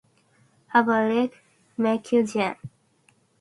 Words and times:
Have 0.69 0.87
a 0.87 1.07
lick 1.07 1.43
make 1.77 2.11
you 2.11 2.23
jump. 2.25 2.57